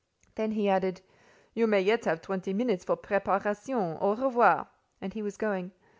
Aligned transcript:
Then 0.33 0.53
he 0.53 0.67
added, 0.67 1.01
"You 1.53 1.67
may 1.67 1.79
yet 1.81 2.05
have 2.05 2.23
twenty 2.23 2.53
minutes 2.53 2.83
for 2.83 2.95
preparation: 2.95 3.99
au 4.01 4.15
revoir!" 4.15 4.67
And 4.99 5.13
he 5.13 5.21
was 5.21 5.37
going. 5.37 5.73